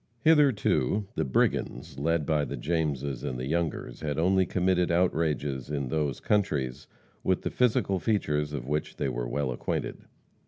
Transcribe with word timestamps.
Hitherto 0.23 1.05
the 1.13 1.23
brigands, 1.23 1.99
led 1.99 2.25
by 2.25 2.43
the 2.43 2.57
Jameses 2.57 3.23
and 3.23 3.37
the 3.37 3.45
Youngers, 3.45 3.99
had 3.99 4.17
only 4.17 4.47
committed 4.47 4.89
outrages 4.89 5.69
in 5.69 5.89
those 5.89 6.19
countries 6.19 6.87
with 7.23 7.43
the 7.43 7.51
physical 7.51 7.99
features 7.99 8.51
of 8.51 8.65
which 8.67 8.95
they 8.95 9.09
were 9.09 9.27
well 9.27 9.51
acquainted. 9.51 9.99